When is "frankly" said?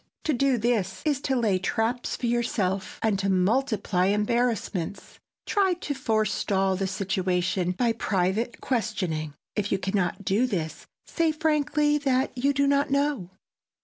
11.31-11.99